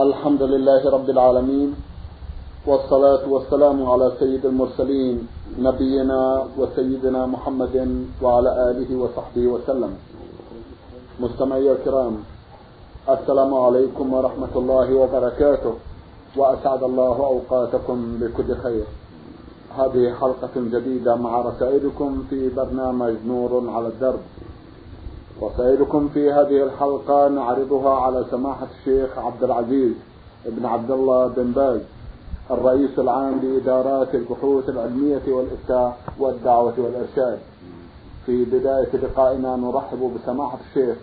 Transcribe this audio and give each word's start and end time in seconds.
الحمد 0.00 0.42
لله 0.42 0.90
رب 0.90 1.08
العالمين 1.10 1.70
والصلاة 2.66 3.22
والسلام 3.28 3.78
على 3.86 4.12
سيد 4.20 4.46
المرسلين 4.46 5.16
نبينا 5.58 6.20
وسيدنا 6.58 7.26
محمد 7.26 7.76
وعلى 8.22 8.50
آله 8.70 8.90
وصحبه 9.02 9.44
وسلم. 9.46 9.92
مستمعي 11.20 11.72
الكرام 11.72 12.14
السلام 13.08 13.54
عليكم 13.54 14.06
ورحمة 14.14 14.54
الله 14.56 14.88
وبركاته 14.94 15.74
وأسعد 16.36 16.82
الله 16.82 17.16
أوقاتكم 17.32 17.98
بكل 18.20 18.50
خير 18.64 18.86
هذه 19.78 20.04
حلقة 20.20 20.54
جديدة 20.56 21.16
مع 21.16 21.40
رسائلكم 21.40 22.10
في 22.30 22.48
برنامج 22.48 23.14
نور 23.26 23.70
على 23.70 23.88
الدرب. 23.88 24.20
رسائلكم 25.42 26.08
في 26.08 26.32
هذه 26.32 26.62
الحلقة 26.62 27.28
نعرضها 27.28 27.94
على 27.94 28.24
سماحة 28.30 28.66
الشيخ 28.78 29.18
عبد 29.18 29.44
العزيز 29.44 29.92
بن 30.46 30.66
عبد 30.66 30.90
الله 30.90 31.26
بن 31.26 31.52
باز 31.52 31.80
الرئيس 32.50 32.98
العام 32.98 33.40
لإدارات 33.42 34.14
البحوث 34.14 34.68
العلمية 34.68 35.22
والإفتاء 35.28 35.98
والدعوة 36.18 36.74
والإرشاد. 36.78 37.38
في 38.26 38.44
بداية 38.44 38.96
لقائنا 38.96 39.56
نرحب 39.56 40.12
بسماحة 40.14 40.58
الشيخ 40.68 40.96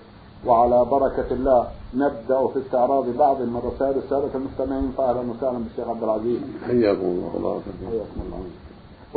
وعلى 0.46 0.86
بركة 0.86 1.32
الله 1.32 1.68
نبدأ 1.94 2.48
في 2.48 2.60
استعراض 2.60 3.06
بعض 3.18 3.42
من 3.42 3.62
رسائل 3.66 3.98
السادة 3.98 4.30
المستمعين 4.36 4.92
فأهلا 4.98 5.20
وسهلا 5.20 5.58
بالشيخ 5.58 5.88
عبد 5.88 6.04
العزيز. 6.04 6.40
حياكم 6.68 7.06
الله. 7.38 7.62
حياكم 7.90 8.22
الله. 8.26 8.40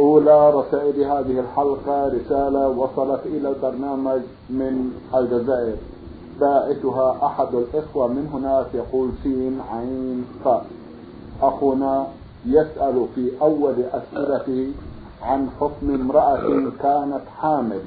أولى 0.01 0.51
رسائل 0.51 1.05
هذه 1.05 1.41
الحلقة 1.41 2.09
رسالة 2.09 2.69
وصلت 2.69 3.21
إلى 3.27 3.49
البرنامج 3.49 4.21
من 4.51 4.93
الجزائر. 5.15 5.77
باعثها 6.41 7.27
أحد 7.27 7.55
الإخوة 7.55 8.07
من 8.09 8.29
هناك 8.33 8.67
يقول 8.75 9.11
سين 9.23 9.61
عين 9.73 10.27
فاء 10.45 10.67
أخونا 11.43 12.07
يسأل 12.47 13.07
في 13.15 13.31
أول 13.43 13.75
أسئلته 13.93 14.73
عن 15.23 15.51
حكم 15.61 15.95
امرأة 15.95 16.73
كانت 16.83 17.23
حامل 17.37 17.81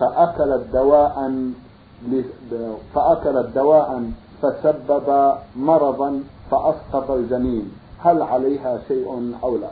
فأكلت 0.00 0.66
دواء 0.72 1.32
فأكلت 2.94 3.46
دواء 3.54 4.10
فسبب 4.42 5.32
مرضا 5.56 6.22
فأسقط 6.50 7.10
الجنين. 7.10 7.72
هل 7.98 8.22
عليها 8.22 8.78
شيء 8.88 9.34
أو 9.44 9.56
لا؟ 9.56 9.70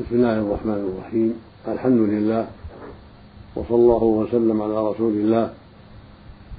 بسم 0.00 0.16
الله 0.16 0.38
الرحمن 0.38 0.80
الرحيم. 0.88 1.34
الحمد 1.68 2.00
لله 2.00 2.46
وصلى 3.56 3.76
الله 3.76 4.02
وسلم 4.02 4.62
على 4.62 4.88
رسول 4.88 5.12
الله 5.12 5.50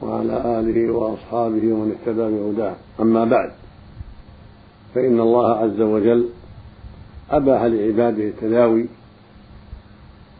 وعلى 0.01 0.59
آله 0.59 0.93
وأصحابه 0.93 1.73
ومن 1.73 1.95
اهتدى 1.95 2.21
بهداه. 2.21 2.75
أما 2.99 3.25
بعد 3.25 3.51
فإن 4.95 5.19
الله 5.19 5.55
عز 5.55 5.81
وجل 5.81 6.29
أباح 7.31 7.61
لعباده 7.63 8.23
التداوي 8.23 8.85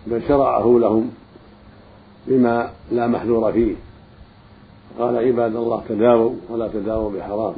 بل 0.08 0.21
شرعه 0.27 0.77
لهم 0.80 1.11
بما 2.27 2.71
لا 2.91 3.08
محذور 3.08 3.52
فيه. 3.52 3.75
قال 4.99 5.17
عباد 5.17 5.55
الله 5.55 5.83
تداووا 5.89 6.33
ولا 6.49 6.67
تداووا 6.67 7.11
بحرام. 7.11 7.53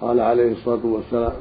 قال 0.00 0.20
عليه 0.20 0.52
الصلاة 0.52 0.86
والسلام 0.86 1.32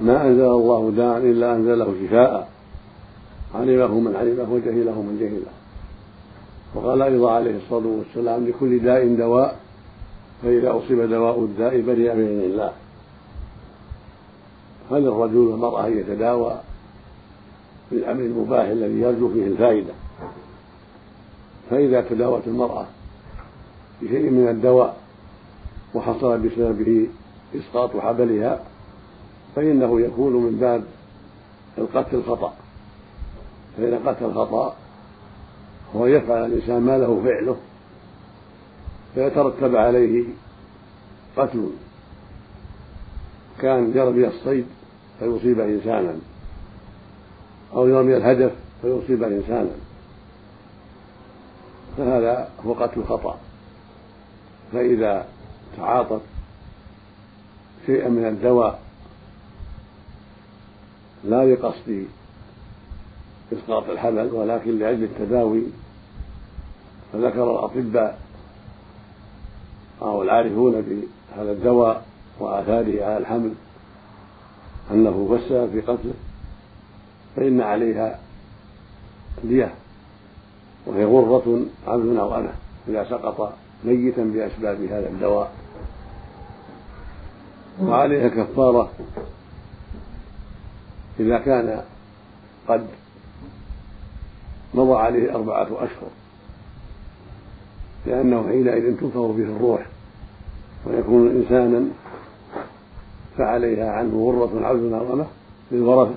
ما 0.00 0.22
أنزل 0.22 0.44
الله 0.44 0.92
داعا 0.96 1.18
إلا 1.18 1.54
أنزله 1.54 1.94
شفاء. 2.04 2.50
علمه 3.54 4.00
من 4.00 4.16
علمه 4.16 4.52
وجهله 4.52 5.02
من 5.02 5.18
جهله. 5.20 5.52
وقال 6.74 7.02
أيضا 7.02 7.32
عليه 7.32 7.56
الصلاة 7.56 7.86
والسلام 7.86 8.46
لكل 8.48 8.78
داء 8.78 9.14
دواء 9.14 9.60
فإذا 10.42 10.76
أصيب 10.76 11.10
دواء 11.10 11.40
الداء 11.40 11.80
برئ 11.80 12.14
بإذن 12.14 12.40
الله. 12.44 12.72
هل 14.90 15.06
الرجل 15.08 15.36
والمرأة 15.36 15.86
أن 15.86 15.98
يتداوى 15.98 16.60
بالأمر 17.90 18.20
المباح 18.20 18.66
الذي 18.68 19.00
يرجو 19.00 19.28
فيه 19.28 19.46
الفائدة؟ 19.46 19.92
فإذا 21.70 22.00
تداوت 22.00 22.42
المرأة 22.46 22.86
بشيء 24.02 24.30
من 24.30 24.48
الدواء 24.48 24.96
وحصل 25.94 26.38
بسببه 26.38 27.08
إسقاط 27.56 27.96
حبلها 27.96 28.60
فإنه 29.56 30.00
يكون 30.00 30.32
من 30.32 30.58
باب 30.60 30.84
القتل 31.78 32.16
الخطأ 32.16 32.54
فإن 33.76 33.98
قتل 34.06 34.24
الخطأ 34.24 34.76
هو 35.96 36.06
يفعل 36.06 36.46
الإنسان 36.46 36.82
ما 36.82 36.98
له 36.98 37.22
فعله 37.24 37.56
فيترتب 39.14 39.76
عليه 39.76 40.24
قتل 41.36 41.70
كان 43.60 43.92
يرمي 43.94 44.26
الصيد 44.26 44.66
فيصيب 45.18 45.60
إنسانا 45.60 46.14
أو 47.74 47.88
يرمي 47.88 48.16
الهدف 48.16 48.52
فيصيب 48.82 49.22
إنسانا. 49.22 49.70
فهذا 51.96 52.48
هو 52.66 52.72
قتل 52.72 53.04
خطأ. 53.04 53.38
فإذا 54.72 55.26
تعاطت 55.76 56.20
شيئا 57.86 58.08
من 58.08 58.26
الدواء 58.26 58.85
لا 61.26 61.54
لقصد 61.54 62.06
إسقاط 63.52 63.90
الحمل 63.90 64.30
ولكن 64.32 64.78
لأجل 64.78 65.04
التداوي 65.04 65.62
فذكر 67.12 67.50
الأطباء 67.50 68.18
أو 70.02 70.22
العارفون 70.22 70.72
بهذا 70.72 71.52
الدواء 71.52 72.06
وآثاره 72.40 73.04
على 73.04 73.18
الحمل 73.18 73.52
أنه 74.90 75.38
السبب 75.42 75.70
في 75.70 75.80
قتله 75.80 76.14
فإن 77.36 77.60
عليها 77.60 78.18
دية 79.44 79.74
وهي 80.86 81.04
غرة 81.04 81.60
عبد 81.86 82.16
أو 82.16 82.34
أنا 82.34 82.52
إذا 82.88 83.04
سقط 83.04 83.52
ميتا 83.84 84.24
بأسباب 84.24 84.80
هذا 84.82 85.08
الدواء. 85.08 85.52
وعليها 87.82 88.28
كفارة. 88.28 88.90
إذا 91.20 91.38
كان 91.38 91.82
قد 92.68 92.86
مضى 94.74 94.98
عليه 94.98 95.34
أربعة 95.34 95.66
أشهر. 95.66 96.10
لأنه 98.06 98.48
حينئذ 98.48 98.96
تنفر 98.96 99.26
به 99.26 99.42
الروح 99.42 99.86
ويكون 100.86 101.28
إنسانا 101.28 101.84
فعليها 103.38 103.90
عنه 103.90 104.24
غرة 104.24 104.66
عبد 104.66 104.92
أو 104.92 105.24
للورثة 105.72 106.14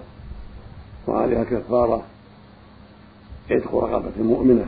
وعليها 1.07 1.43
كفارة 1.43 2.03
عتق 3.51 3.75
رقبة 3.75 4.23
مؤمنة. 4.23 4.65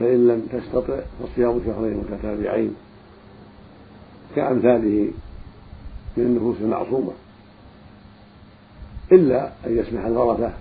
فإن 0.00 0.28
لم 0.28 0.46
تستطع 0.52 1.00
فصيام 1.22 1.60
شهرين 1.66 1.96
متتابعين. 1.96 2.74
كأمثاله 4.36 5.10
من 6.16 6.24
النفوس 6.24 6.56
المعصومة. 6.60 7.12
إلا 9.12 9.52
أن 9.66 9.78
يسمح 9.78 10.04
الورثة. 10.04 10.52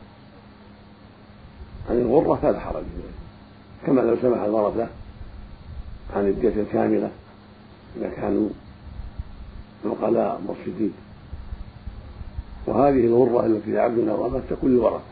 عن 1.89 1.97
الغرة 1.97 2.35
فلا 2.35 2.59
حرج. 2.59 2.83
كما 3.85 4.01
لو 4.01 4.17
سمح 4.21 4.41
الورثة 4.41 4.87
عن 6.15 6.27
الدية 6.27 6.61
الكاملة 6.61 7.11
إذا 7.97 8.09
كانوا 8.09 8.49
عقلاء 9.85 10.41
مرشدين. 10.47 10.93
وهذه 12.67 13.05
الغرة 13.05 13.45
التي 13.45 13.71
لعبد 13.71 14.07
أو 14.07 14.39
تكون 14.49 14.71
للورثة 14.71 15.03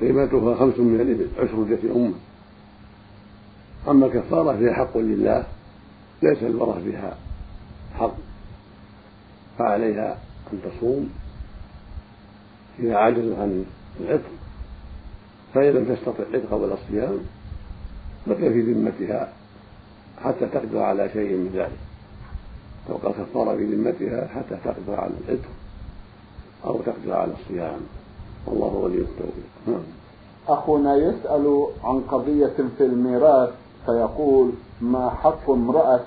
قيمتها 0.00 0.54
خمس 0.54 0.78
من 0.78 1.00
الإبل 1.00 1.28
عشر 1.38 1.62
دية 1.62 1.92
أمة. 1.96 2.14
أما 3.88 4.06
الكفارة 4.06 4.52
فهي 4.52 4.74
حق 4.74 4.98
لله 4.98 5.44
ليس 6.22 6.42
الورثة 6.42 6.80
فيها 6.84 7.16
حق. 7.98 8.14
فعليها 9.58 10.18
أن 10.52 10.60
تصوم 10.62 11.10
إذا 12.78 12.96
عجزت 12.96 13.38
عن 13.38 13.64
العتق 14.00 14.30
فإن 15.54 15.72
لم 15.72 15.94
تستطع 15.94 16.24
العتق 16.30 16.54
ولا 16.54 16.74
الصيام 16.74 17.18
بقي 18.26 18.52
في 18.52 18.72
ذمتها 18.72 19.32
حتى 20.24 20.46
تقدر 20.46 20.78
على 20.78 21.08
شيء 21.08 21.36
من 21.36 21.50
ذلك. 21.54 21.78
تبقى 22.88 23.12
كفارة 23.12 23.56
في 23.56 23.64
ذمتها 23.64 24.26
حتى 24.26 24.56
تقدر 24.64 25.00
على 25.00 25.12
العتق 25.24 25.48
أو 26.64 26.80
تقدر 26.80 27.12
على 27.12 27.32
الصيام. 27.32 27.80
والله 28.46 28.74
ولي 28.74 28.98
التوفيق. 28.98 29.44
نعم. 29.66 29.82
أخونا 30.48 30.96
يسأل 30.96 31.66
عن 31.84 32.00
قضية 32.00 32.56
في 32.78 32.84
الميراث 32.84 33.50
فيقول 33.86 34.52
ما 34.80 35.10
حق 35.10 35.50
امرأة 35.50 36.06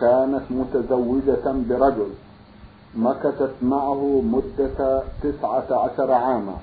كانت 0.00 0.42
متزوجة 0.50 1.52
برجل؟ 1.68 2.10
مكثت 2.96 3.54
معه 3.62 4.22
مدة 4.24 5.02
تسعة 5.22 5.66
عشر 5.70 6.12
عاما 6.12 6.54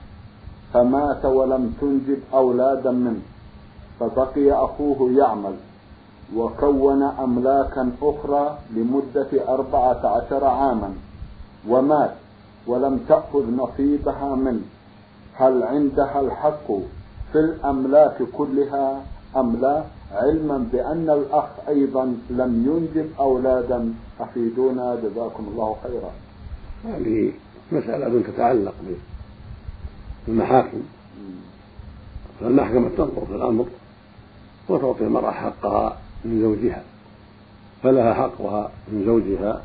فمات 0.74 1.26
ولم 1.26 1.74
تنجب 1.82 2.20
أولادا 2.34 2.92
منه 2.92 3.22
فبقي 4.00 4.52
أخوه 4.52 5.12
يعمل 5.12 5.56
وكون 6.36 7.04
أملاكا 7.04 7.92
أخرى 8.02 8.58
لمدة 8.76 9.54
أربعة 9.54 10.08
عشر 10.08 10.46
عاما 10.46 10.94
ومات 11.70 12.12
ولم 12.68 13.00
تأخذ 13.10 13.52
نصيبها 13.58 14.36
منه. 14.36 14.62
هل 15.34 15.64
عندها 15.64 16.20
الحق 16.20 16.68
في 17.32 17.40
الأملاك 17.40 18.24
كلها؟ 18.38 19.02
أم 19.36 19.56
لا؟ 19.56 19.84
علما 20.12 20.58
بأن 20.72 21.10
الأخ 21.10 21.50
أيضا 21.68 22.18
لم 22.30 22.66
ينجب 22.66 23.10
أولادا. 23.20 23.94
أفيدونا 24.20 24.96
جزاكم 25.04 25.48
الله 25.52 25.76
خيرا. 25.84 26.12
هذه 26.86 27.32
مسألة 27.72 28.22
تتعلق 28.22 28.74
بالمحاكم. 30.28 30.82
فالمحكمة 32.40 32.90
تنظر 32.90 33.26
في 33.26 33.36
الأمر 33.36 33.66
وتعطي 34.70 35.04
المرأة 35.04 35.32
حقها 35.32 35.98
من 36.26 36.42
زوجها 36.42 36.84
فلها 37.84 38.14
حقها 38.14 38.72
من 38.92 39.06
زوجها 39.06 39.62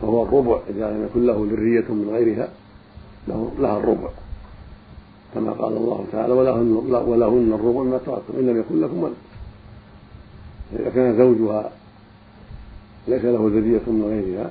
وهو 0.00 0.22
الربع 0.22 0.60
إذا 0.68 0.90
لم 0.90 1.04
يكن 1.04 1.26
له 1.26 1.46
ذرية 1.50 1.88
من 1.88 2.10
غيرها 2.10 2.48
له 3.28 3.50
لها 3.58 3.78
الربع. 3.78 4.08
كما 5.34 5.52
قال 5.52 5.76
الله 5.76 6.06
تعالى 6.12 6.32
ولهن 6.32 6.72
ولهن 6.92 7.52
الربع 7.52 7.82
ما 7.82 7.98
تركتم 7.98 8.38
إن 8.38 8.46
لم 8.46 8.60
يكن 8.60 8.80
لكم 8.80 9.02
ولد. 9.02 9.14
إذا 10.72 10.90
كان 10.90 11.18
زوجها 11.18 11.70
ليس 13.08 13.24
له 13.24 13.50
ذرية 13.54 13.80
من 13.86 14.04
غيرها 14.04 14.50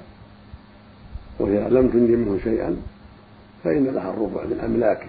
وهي 1.39 1.69
لم 1.69 1.89
تنجب 1.89 2.17
منه 2.17 2.39
شيئا 2.43 2.75
فإن 3.63 3.85
لها 3.85 4.09
الربع 4.09 4.43
من 4.43 4.59
أملاكه. 4.59 5.07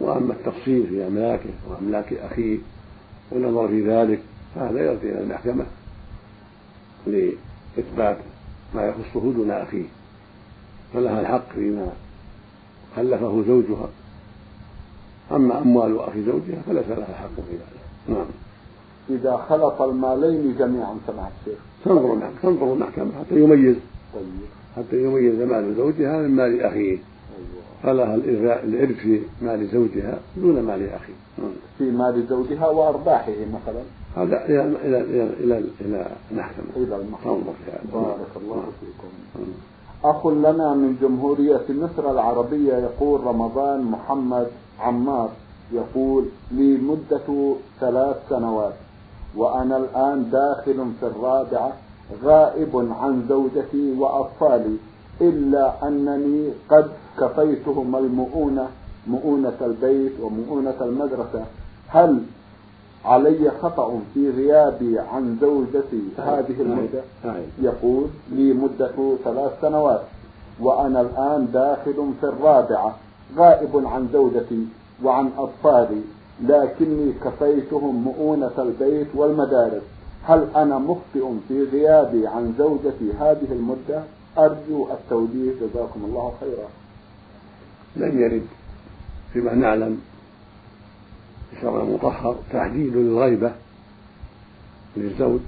وأما 0.00 0.32
التفصيل 0.32 0.86
في 0.86 1.06
أملاكه 1.06 1.50
وأملاك 1.70 2.12
أخيه 2.12 2.58
والنظر 3.30 3.68
في 3.68 3.90
ذلك 3.90 4.20
فهذا 4.54 4.80
يرجع 4.80 5.02
إلى 5.02 5.20
المحكمة 5.20 5.64
لإثبات 7.06 8.18
ما 8.74 8.82
يخصه 8.86 9.32
دون 9.32 9.50
أخيه. 9.50 9.86
فلها 10.94 11.20
الحق 11.20 11.52
فيما 11.54 11.92
خلفه 12.96 13.44
زوجها. 13.46 13.88
أما 15.32 15.58
أموال 15.58 15.98
أخي 16.00 16.22
زوجها 16.22 16.62
فليس 16.66 16.88
لها 16.88 17.14
حق 17.14 17.34
في 17.34 17.52
ذلك. 17.52 18.18
نعم. 18.18 18.26
إذا 19.10 19.36
خلط 19.48 19.82
المالين 19.82 20.56
جميعا 20.58 20.96
سماحة 21.06 21.30
الشيخ. 21.40 21.58
تنظر 21.84 22.30
تنظر 22.42 22.72
المحكمة 22.72 23.10
حتى 23.20 23.40
يميز. 23.40 23.76
طيب. 24.14 24.24
حتى 24.76 25.02
يميز 25.04 25.40
مال 25.40 25.74
زوجها 25.74 26.18
من 26.18 26.30
مال 26.30 26.60
أخيه. 26.60 26.98
أيوة. 26.98 27.02
فلها 27.82 28.14
الإرث 28.64 28.96
في 28.96 29.20
مال 29.42 29.66
زوجها 29.66 30.18
دون 30.36 30.62
مال 30.62 30.90
أخيه. 30.90 31.14
نعم. 31.38 31.50
في 31.78 31.90
مال 31.90 32.26
زوجها 32.28 32.68
وأرباحه 32.68 33.32
مثلا. 33.32 33.82
هذا 34.16 34.46
إلى 34.46 34.62
إلى 34.62 35.00
إلى 35.00 35.32
إلى 35.40 35.58
إلى 35.80 36.06
المحكمة. 36.30 36.66
إلى 36.76 36.96
المحكمة. 36.96 37.34
بارك 37.92 38.36
الله 38.36 38.56
نعم. 38.56 38.72
فيكم. 38.80 39.08
نعم. 39.34 39.46
أخ 40.04 40.26
لنا 40.26 40.74
من 40.74 40.96
جمهورية 41.02 41.64
مصر 41.68 42.10
العربية 42.10 42.74
يقول 42.74 43.20
رمضان 43.20 43.82
محمد 43.82 44.46
عمار 44.80 45.30
يقول 45.72 46.24
لي 46.50 46.76
مدة 46.78 47.54
ثلاث 47.80 48.16
سنوات 48.28 48.74
وأنا 49.36 49.76
الآن 49.76 50.30
داخل 50.30 50.92
في 51.00 51.06
الرابعة 51.06 51.72
غائب 52.24 52.88
عن 53.00 53.26
زوجتي 53.28 53.92
وأطفالي 53.98 54.76
إلا 55.20 55.88
أنني 55.88 56.50
قد 56.70 56.90
كفيتهم 57.20 57.96
المؤونة 57.96 58.68
مؤونة 59.06 59.56
البيت 59.60 60.12
ومؤونة 60.22 60.74
المدرسة. 60.80 61.44
هل 61.88 62.22
علي 63.04 63.50
خطأ 63.62 64.00
في 64.14 64.30
غيابي 64.30 64.98
عن 64.98 65.36
زوجتي 65.40 66.02
هذه 66.18 66.60
المدة؟ 66.60 67.02
يقول 67.62 68.06
لي 68.32 68.52
مدة 68.52 69.16
ثلاث 69.24 69.52
سنوات 69.60 70.00
وأنا 70.60 71.00
الآن 71.00 71.48
داخل 71.52 72.10
في 72.20 72.26
الرابعة. 72.26 72.96
غائب 73.36 73.86
عن 73.86 74.08
زوجتي 74.12 74.66
وعن 75.04 75.30
أطفالي 75.38 76.00
لكني 76.42 77.12
كفيتهم 77.24 78.04
مؤونة 78.04 78.52
البيت 78.58 79.08
والمدارس. 79.14 79.82
هل 80.22 80.46
أنا 80.56 80.78
مخطئ 80.78 81.32
في 81.48 81.62
غيابي 81.64 82.26
عن 82.26 82.54
زوجتي 82.58 83.12
هذه 83.20 83.52
المدة؟ 83.52 84.02
أرجو 84.38 84.88
التوجيه. 84.92 85.52
جزاكم 85.60 86.04
الله 86.04 86.32
خيرا. 86.40 86.68
لم 87.96 88.20
يرد 88.20 88.46
فيما 89.32 89.54
نعلم 89.54 90.00
الشرع 91.52 91.82
المطهر 91.82 92.36
تحديد 92.52 92.96
للغيبة 92.96 93.52
للزوج. 94.96 95.40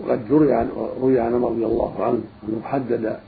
وقد 0.00 0.20
روي 0.30 0.54
عن 0.54 0.68
روي 1.00 1.20
عن 1.20 1.34
رضي 1.34 1.66
الله 1.66 2.04
عنه 2.04 2.20
أنه 2.48 2.62
حدد 2.62 3.20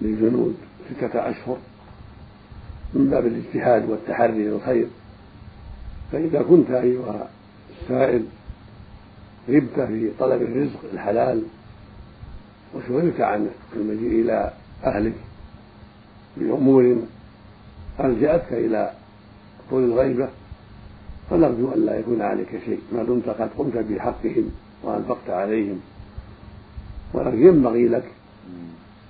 للجنود 0.00 0.54
ستة 0.96 1.30
أشهر 1.30 1.56
من 2.94 3.10
باب 3.10 3.26
الاجتهاد 3.26 3.90
والتحري 3.90 4.44
للخير 4.44 4.86
فإذا 6.12 6.42
كنت 6.42 6.70
أيها 6.70 7.28
السائل 7.80 8.24
غبت 9.48 9.80
في 9.80 10.10
طلب 10.18 10.42
الرزق 10.42 10.80
الحلال 10.92 11.42
وشغلت 12.74 13.20
عن 13.20 13.50
المجيء 13.76 14.24
إلى 14.24 14.52
أهلك 14.84 15.14
بأمور 16.36 16.96
ألجأتك 18.00 18.52
إلى 18.52 18.92
طول 19.70 19.84
الغيبة 19.84 20.28
فنرجو 21.30 21.72
أن 21.74 21.86
لا 21.86 21.98
يكون 21.98 22.22
عليك 22.22 22.48
شيء. 22.64 22.80
ما 22.92 23.02
دمت 23.02 23.28
قد 23.28 23.50
قمت 23.58 23.76
بحقهم 23.76 24.50
وأنفقت 24.82 25.30
عليهم. 25.30 25.80
ولكن 27.14 27.46
ينبغي 27.46 27.88
لك 27.88 28.04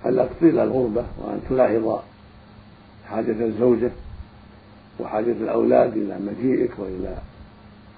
ألا 0.07 0.27
تطيل 0.27 0.59
الغربة 0.59 1.05
وأن 1.19 1.41
تلاحظ 1.51 1.99
حاجة 3.09 3.45
الزوجة 3.45 3.91
وحاجة 5.01 5.33
الأولاد 5.33 5.97
إلى 5.97 6.19
مجيئك 6.19 6.71
وإلى 6.79 7.17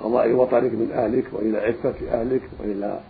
قضاء 0.01 0.33
وطنك 0.33 0.73
من 0.73 0.91
أهلك 0.95 1.25
وإلى 1.33 1.59
عفة 1.59 1.95
أهلك 2.21 2.43
وإلى 2.61 3.01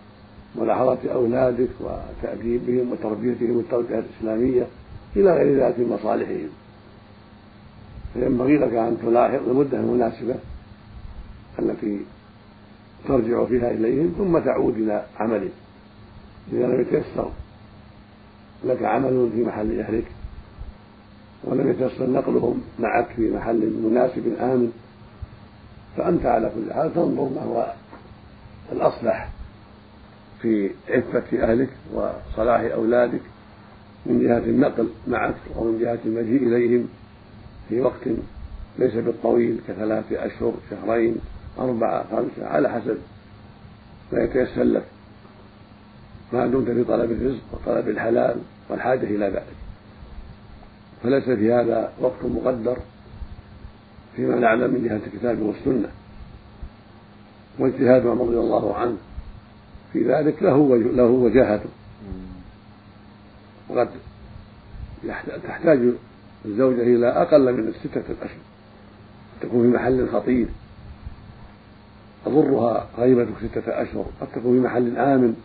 ملاحظة 0.57 1.13
أولادك 1.13 1.69
وتأديبهم 1.81 2.93
وتربيتهم 2.93 3.59
التربية 3.59 3.99
الإسلامية 3.99 4.67
إلى 5.17 5.33
غير 5.33 5.65
ذلك 5.65 5.79
من 5.79 5.99
مصالحهم. 6.01 6.49
فينبغي 8.15 8.57
لك 8.57 8.73
أن 8.73 8.97
تلاحظ 9.03 9.49
المدة 9.49 9.79
المناسبة 9.79 10.35
التي 11.59 12.01
ترجع 13.09 13.45
فيها 13.45 13.71
إليهم 13.71 14.15
ثم 14.19 14.39
تعود 14.39 14.77
إلى 14.77 15.05
عملك. 15.17 15.53
إذا 16.53 16.67
لم 16.67 16.81
يتيسر 16.81 17.31
لك 18.65 18.83
عمل 18.83 19.31
في 19.35 19.43
محل 19.45 19.81
أهلك 19.81 20.05
ولم 21.45 21.71
يتيسر 21.71 22.11
نقلهم 22.11 22.63
معك 22.79 23.07
في 23.17 23.31
محل 23.31 23.73
مناسب 23.85 24.37
آمن 24.41 24.73
فأنت 25.97 26.27
على 26.27 26.51
كل 26.55 26.73
حال 26.75 26.95
تنظر 26.95 27.29
ما 27.29 27.43
هو 27.43 27.73
الأصلح 28.73 29.29
في 30.43 30.71
عفة 30.89 31.43
أهلك 31.43 31.69
وصلاح 31.95 32.61
أولادك 32.61 33.21
من 34.07 34.21
جهة 34.21 34.39
النقل 34.39 34.89
معك 35.09 35.35
ومن 35.57 35.79
جهة 35.79 35.99
المجيء 36.05 36.43
إليهم 36.49 36.89
في 37.69 37.81
وقت 37.81 38.09
ليس 38.79 38.95
بالطويل 38.95 39.61
كثلاثة 39.69 40.27
أشهر 40.27 40.55
شهرين 40.71 41.17
أربعة 41.59 42.05
خمسة 42.11 42.47
على 42.47 42.69
حسب 42.71 42.99
ما 44.13 44.23
يتيسر 44.23 44.63
لك. 44.63 44.85
ما 46.33 46.47
دمت 46.47 46.71
في 46.71 46.85
طلب 46.85 47.13
الرزق 47.13 47.43
وطلب 47.53 47.89
الحلال 47.89 48.37
والحاجة 48.69 49.05
إلى 49.05 49.27
ذلك. 49.27 49.57
فليس 51.03 51.25
في 51.25 51.53
هذا 51.53 51.93
وقت 52.01 52.25
مقدر 52.25 52.77
فيما 54.17 54.35
نعلم 54.35 54.75
من 54.75 54.89
جهة 54.89 55.01
الكتاب 55.07 55.41
والسنة. 55.41 55.89
واجتهاد 57.59 58.07
عمر 58.07 58.25
رضي 58.25 58.39
الله 58.39 58.77
عنه 58.77 58.97
في 59.93 60.13
ذلك 60.13 60.43
له 60.43 60.77
له 60.77 61.05
وجاهته. 61.05 61.69
وقد 63.69 63.89
تحتاج 65.45 65.79
الزوجة 66.45 66.83
إلى 66.83 67.09
أقل 67.09 67.53
من 67.53 67.69
الستة 67.69 68.05
الأشهر. 68.11 68.39
تكون 69.41 69.63
في 69.63 69.77
محل 69.77 70.09
خطير. 70.09 70.47
تضرها 72.25 72.87
غيبة 72.99 73.27
ستة 73.41 73.83
أشهر. 73.83 74.07
قد 74.21 74.27
تكون 74.35 74.61
في 74.61 74.67
محل 74.67 74.99
آمن. 74.99 75.37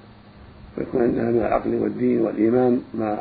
ويكون 0.78 1.02
عندها 1.02 1.32
من 1.32 1.38
العقل 1.38 1.76
والدين 1.76 2.22
والإيمان 2.22 2.82
ما 2.94 3.20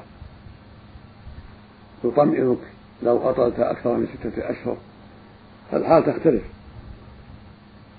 يطمئنك 2.05 2.59
لو 3.03 3.17
قتلت 3.19 3.61
أكثر 3.61 3.97
من 3.97 4.07
ستة 4.07 4.51
أشهر. 4.51 4.77
فالحال 5.71 6.05
تختلف. 6.07 6.43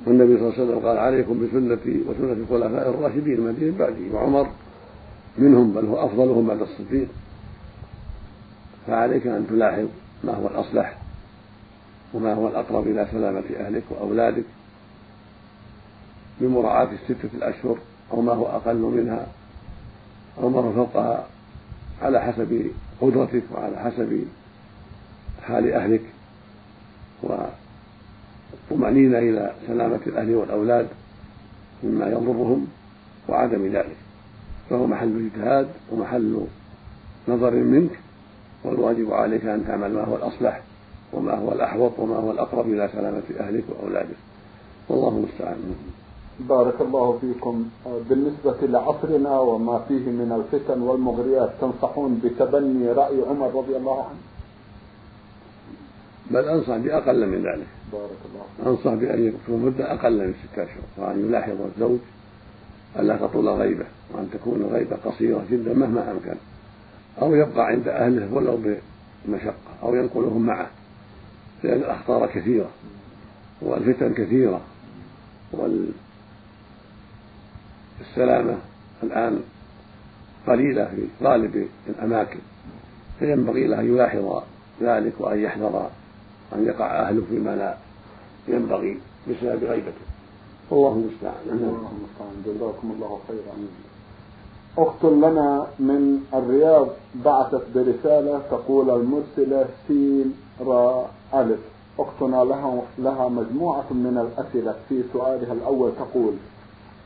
والنبي 0.08 0.38
صلى 0.38 0.48
الله 0.48 0.54
عليه 0.54 0.64
وسلم 0.64 0.88
قال 0.88 0.98
عليكم 0.98 1.48
بسنتي 1.48 2.02
وسنة 2.08 2.32
الخلفاء 2.32 2.90
الراشدين 2.90 3.34
المهديين 3.34 3.78
بعدي 3.78 4.10
وعمر. 4.14 4.48
منهم 5.38 5.74
بل 5.74 5.86
هو 5.86 6.06
أفضلهم 6.06 6.48
بعد 6.48 6.62
الصديق. 6.62 7.08
فعليك 8.88 9.28
أن 9.28 9.48
تلاحظ 9.50 9.88
ما 10.24 10.34
هو 10.34 10.48
الأصلح 10.48 10.98
وما 12.14 12.34
هو 12.34 12.48
الأقرب 12.48 12.88
إلى 12.88 13.08
سلامة 13.12 13.44
أهلك 13.60 13.84
وأولادك 13.90 14.44
بمراعاة 16.42 16.90
الستة 16.92 17.30
الأشهر 17.34 17.78
أو 18.12 18.22
ما 18.22 18.34
هو 18.34 18.46
أقل 18.46 18.76
منها. 18.76 19.28
هو 20.42 20.74
فوقها 20.74 21.28
على 22.02 22.22
حسب 22.22 22.72
قدرتك 23.02 23.44
وعلى 23.54 23.78
حسب 23.78 24.24
حال 25.44 25.74
أهلك 25.74 26.02
والطمأنينة 28.72 29.18
إلى 29.18 29.54
سلامة 29.68 30.00
الأهل 30.08 30.36
والأولاد 30.36 30.88
مما 31.84 32.08
يضرهم 32.08 32.68
وعدم 33.30 33.66
ذلك. 33.66 33.96
فهو 34.70 34.88
محل 34.88 35.26
اجتهاد 35.26 35.68
ومحل 35.92 36.46
نظر 37.28 37.52
منك 37.52 37.92
والواجب 38.64 39.14
عليك 39.14 39.46
أن 39.46 39.66
تعمل 39.68 39.94
ما 39.94 40.04
هو 40.04 40.16
الأصلح 40.16 40.62
وما 41.14 41.36
هو 41.36 41.52
الأحوط 41.52 42.00
وما 42.00 42.16
هو 42.16 42.32
الأقرب 42.32 42.68
إلى 42.68 42.90
سلامة 42.94 43.24
أهلك 43.40 43.64
وأولادك. 43.70 44.18
والله 44.90 45.18
المستعان. 45.18 45.76
بارك 46.40 46.82
الله 46.82 47.18
فيكم 47.22 47.66
بالنسبة 48.10 48.58
لعصرنا 48.62 49.40
وما 49.40 49.80
فيه 49.88 50.06
من 50.10 50.32
الفتن 50.32 50.82
والمغريات 50.82 51.52
تنصحون 51.62 52.22
بتبني 52.24 52.92
رأي 52.92 53.22
عمر 53.30 53.56
رضي 53.56 53.78
الله 53.78 54.04
عنه؟ 54.04 54.20
بل 56.32 56.50
أنصح 56.50 56.78
بأقل 56.78 57.28
من 57.28 57.38
ذلك. 57.38 57.68
بارك 57.94 58.20
الله 58.26 58.72
أنصح 58.72 58.94
بأن 58.94 59.28
يكون 59.28 59.66
مدة 59.66 59.94
أقل 59.94 60.28
من 60.28 60.34
ستة 60.34 60.64
أشهر 60.64 60.84
وأن 60.98 61.20
يلاحظ 61.26 61.56
الزوج 61.76 62.00
ألا 63.00 63.18
تطول 63.18 63.50
غيبة 63.50 63.86
وأن 64.14 64.30
تكون 64.34 64.62
الغيبة 64.62 64.96
قصيرة 64.96 65.46
جدا 65.52 65.74
مهما 65.74 66.12
أمكن 66.12 66.36
أو 67.22 67.36
يبقى 67.36 67.66
عند 67.68 67.88
أهله 67.88 68.34
ولو 68.34 68.58
بمشقة 69.28 69.54
أو 69.84 69.96
ينقلهم 69.96 70.42
معه 70.46 70.70
لأن 71.64 71.78
الأخطار 71.80 72.28
كثيرة 72.28 72.70
والفتن 73.62 74.14
كثيرة 74.14 74.62
والسلامة 78.00 78.58
الآن 79.04 79.40
قليلة 80.48 80.86
في 80.86 81.08
غالب 81.24 81.68
الأماكن 81.90 82.40
فينبغي 83.20 83.68
له 83.68 83.80
أن 83.80 83.86
يلاحظ 83.86 84.44
ذلك 84.82 85.14
وأن 85.20 85.40
يحذر 85.40 85.90
أن 86.56 86.66
يقع 86.66 87.10
أهله 87.10 87.24
فيما 87.30 87.56
لا 87.56 87.78
ينبغي 88.48 89.00
بسبب 89.28 89.64
غيبته. 89.64 90.06
والله 90.70 90.92
المستعان. 90.92 91.44
الله 91.46 91.92
المستعان. 91.92 92.44
جزاكم 92.46 92.92
الله 92.92 93.20
خيرا. 93.28 93.56
أخت 94.78 95.04
لنا 95.04 95.68
من 95.80 96.24
الرياض 96.34 96.88
بعثت 97.26 97.64
برسالة 97.76 98.42
تقول 98.52 98.90
المرسلة 98.90 99.66
سين 99.88 100.34
را 100.60 101.06
ألف. 101.34 101.60
أختنا 102.00 102.44
لها, 102.44 102.82
لها 103.00 103.30
مجموعة 103.30 103.94
من 103.94 104.18
الأسئلة 104.18 104.76
في 104.90 105.04
سؤالها 105.14 105.54
الأول 105.54 105.92
تقول 105.96 106.34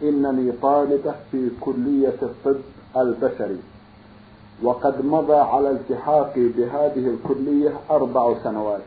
إنني 0.03 0.51
طالبة 0.61 1.13
في 1.31 1.49
كلية 1.61 2.17
الطب 2.21 2.61
البشري. 2.97 3.59
وقد 4.63 5.05
مضى 5.05 5.35
على 5.35 5.71
التحاقي 5.71 6.47
بهذه 6.47 7.07
الكلية 7.15 7.73
أربع 7.91 8.33
سنوات 8.43 8.81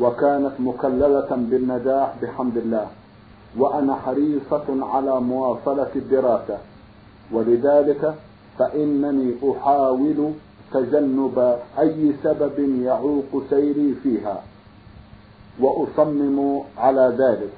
وكانت 0.00 0.52
مكللة 0.58 1.28
بالنجاح 1.30 2.14
بحمد 2.22 2.56
الله 2.56 2.86
وأنا 3.58 3.94
حريصة 3.94 4.64
على 4.68 5.20
مواصلة 5.20 5.90
الدراسة. 5.96 6.58
ولذلك 7.32 8.14
فإنني 8.58 9.34
أحاول 9.50 10.32
تجنب 10.72 11.58
أي 11.78 12.12
سبب 12.22 12.58
يعوق 12.82 13.42
سيري 13.50 13.94
فيها 14.02 14.42
وأصمم 15.60 16.60
على 16.78 17.14
ذلك. 17.18 17.52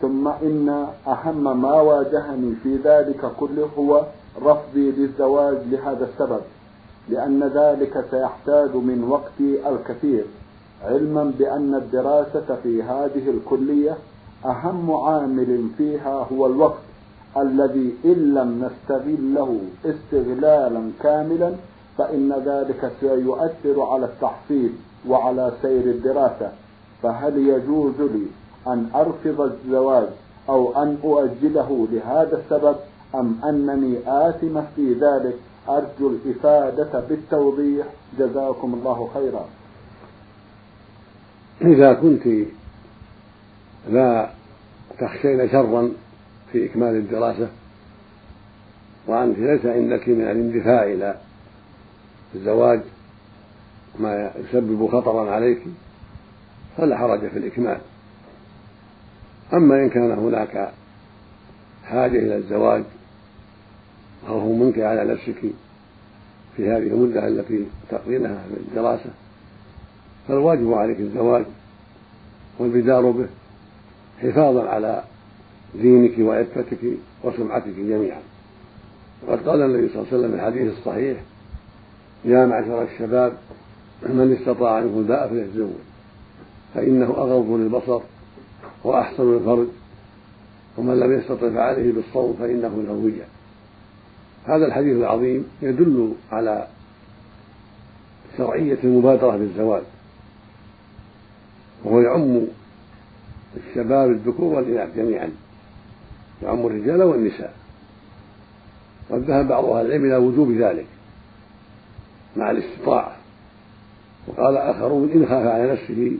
ثم 0.00 0.28
إن 0.28 0.86
أهم 1.06 1.62
ما 1.62 1.80
واجهني 1.80 2.54
في 2.62 2.76
ذلك 2.76 3.32
كله 3.40 3.68
هو 3.78 4.02
رفضي 4.42 4.90
للزواج 4.90 5.56
لهذا 5.70 6.08
السبب 6.12 6.40
لأن 7.08 7.50
ذلك 7.54 8.04
سيحتاج 8.10 8.74
من 8.74 9.04
وقتي 9.08 9.68
الكثير 9.68 10.24
علما 10.84 11.32
بأن 11.38 11.74
الدراسة 11.74 12.56
في 12.62 12.82
هذه 12.82 13.30
الكلية 13.30 13.96
أهم 14.44 14.90
عامل 14.90 15.68
فيها 15.78 16.26
هو 16.32 16.46
الوقت 16.46 16.80
الذي 17.36 17.94
إن 18.04 18.34
لم 18.34 18.64
نستغله 18.64 19.60
استغلالا 19.84 20.90
كاملا 21.02 21.52
فإن 21.98 22.32
ذلك 22.46 22.92
سيؤثر 23.00 23.82
على 23.82 24.04
التحصيل 24.06 24.72
وعلى 25.08 25.52
سير 25.62 25.84
الدراسة. 25.84 26.52
فهل 27.02 27.38
يجوز 27.38 28.00
لي 28.00 28.26
أن 28.66 28.90
أرفض 28.94 29.40
الزواج 29.40 30.08
أو 30.48 30.82
أن 30.82 30.98
أؤجله 31.04 31.88
لهذا 31.92 32.42
السبب 32.44 32.76
أم 33.14 33.40
أنني 33.44 33.98
آثمة 34.06 34.66
في 34.76 34.92
ذلك؟ 34.92 35.34
أرجو 35.68 36.10
الإفادة 36.10 37.00
بالتوضيح. 37.00 37.86
جزاكم 38.18 38.74
الله 38.74 39.08
خيرا. 39.14 39.48
إذا 41.62 41.92
كنت 41.92 42.46
لا 43.90 44.30
تخشين 44.98 45.48
شرا 45.48 45.92
في 46.52 46.66
إكمال 46.66 46.96
الدراسة 46.96 47.48
وأنت 49.06 49.38
ليس 49.38 49.66
عندك 49.66 50.08
من 50.08 50.20
الاندفاع 50.20 50.84
إلى 50.84 51.16
الزواج 52.34 52.80
ما 53.98 54.30
يسبب 54.36 54.88
خطرا 54.92 55.30
عليك 55.30 55.62
فلا 56.76 56.98
حرج 56.98 57.28
في 57.28 57.38
الإكمال. 57.38 57.80
أما 59.52 59.74
إن 59.74 59.88
كان 59.88 60.10
هناك 60.10 60.72
حاجة 61.84 62.18
إلى 62.18 62.36
الزواج 62.36 62.82
خوف 64.28 64.42
منك 64.42 64.78
على 64.78 65.04
نفسك 65.04 65.40
في 66.56 66.68
هذه 66.68 66.86
المدة 66.86 67.28
التي 67.28 67.66
تقضينها 67.90 68.42
في 68.48 68.60
الدراسة 68.60 69.10
فالواجب 70.28 70.72
عليك 70.72 71.00
الزواج 71.00 71.44
والبدار 72.58 73.10
به 73.10 73.26
حفاظا 74.22 74.68
على 74.68 75.02
دينك 75.74 76.18
وعفتك 76.18 76.78
وسمعتك 77.24 77.74
جميعا. 77.78 78.20
وقد 79.26 79.48
قال 79.48 79.62
النبي 79.62 79.88
صلى 79.88 80.02
الله 80.02 80.06
عليه 80.12 80.18
وسلم 80.18 80.30
في 80.30 80.36
الحديث 80.36 80.78
الصحيح 80.78 81.18
يا 82.24 82.46
معشر 82.46 82.82
الشباب 82.82 83.32
من 84.02 84.36
استطاع 84.40 84.80
منكم 84.80 84.98
الباء 84.98 85.28
فليتزوج 85.28 85.70
فإنه 86.74 87.06
أغض 87.06 87.50
للبصر 87.50 88.00
وأحسن 88.84 89.32
للفرج 89.32 89.66
ومن 90.78 91.00
لم 91.00 91.18
يستطع 91.18 91.50
فعليه 91.50 91.92
بالصوم 91.92 92.36
فإنه 92.40 92.82
له 92.86 92.92
وجه 92.92 93.24
هذا 94.44 94.66
الحديث 94.66 94.96
العظيم 94.96 95.46
يدل 95.62 96.14
على 96.32 96.66
شرعية 98.38 98.78
المبادرة 98.84 99.36
بالزواج 99.36 99.82
وهو 101.84 102.00
يعم 102.00 102.40
الشباب 103.56 104.10
الذكور 104.10 104.54
والإناث 104.54 104.96
جميعا 104.96 105.30
يعم 106.42 106.66
الرجال 106.66 107.02
والنساء. 107.02 107.54
قد 109.10 109.18
ذهب 109.18 109.48
بعض 109.48 109.64
أهل 109.64 109.86
العلم 109.86 110.04
إلى 110.04 110.16
وجوب 110.16 110.50
ذلك 110.50 110.86
مع 112.36 112.50
الاستطاعة 112.50 113.16
وقال 114.26 114.56
آخرون 114.56 115.10
إن 115.10 115.26
خاف 115.26 115.46
على 115.46 115.72
نفسه 115.72 116.12